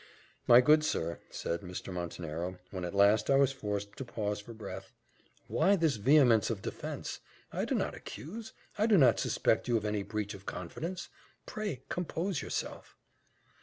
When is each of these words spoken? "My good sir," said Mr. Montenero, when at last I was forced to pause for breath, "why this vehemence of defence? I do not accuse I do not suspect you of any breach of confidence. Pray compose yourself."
"My 0.47 0.61
good 0.61 0.83
sir," 0.83 1.19
said 1.29 1.61
Mr. 1.61 1.93
Montenero, 1.93 2.57
when 2.71 2.85
at 2.85 2.95
last 2.95 3.29
I 3.29 3.35
was 3.35 3.51
forced 3.51 3.95
to 3.97 4.03
pause 4.03 4.39
for 4.39 4.51
breath, 4.51 4.91
"why 5.45 5.75
this 5.75 5.97
vehemence 5.97 6.49
of 6.49 6.63
defence? 6.63 7.19
I 7.53 7.65
do 7.65 7.75
not 7.75 7.93
accuse 7.93 8.51
I 8.79 8.87
do 8.87 8.97
not 8.97 9.19
suspect 9.19 9.67
you 9.67 9.77
of 9.77 9.85
any 9.85 10.01
breach 10.01 10.33
of 10.33 10.47
confidence. 10.47 11.09
Pray 11.45 11.83
compose 11.87 12.41
yourself." 12.41 12.95